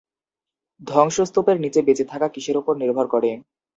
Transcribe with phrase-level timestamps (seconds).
[0.81, 3.31] ধ্বংসস্তূপের নিচে বেঁচে থাকা কিসের উপর নির্ভর করে?